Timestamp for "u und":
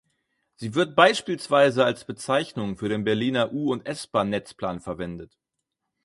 3.53-3.85